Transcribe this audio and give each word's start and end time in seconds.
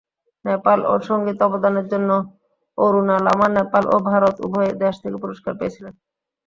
নেপাল 0.45 0.79
ও 0.85 1.05
সংগীত 1.09 1.39
অবদানের 1.47 1.85
জন্য 1.93 2.09
অরুণা 2.77 3.17
লামা 3.25 3.47
নেপাল 3.57 3.83
ও 3.87 4.05
ভারত 4.09 4.35
উভয়ই 4.45 4.73
দেশ 4.83 4.95
থেকে 5.03 5.17
পুরস্কার 5.23 5.53
পেয়েছিলেন। 5.59 5.93